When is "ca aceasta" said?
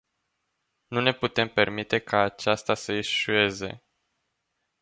1.99-2.73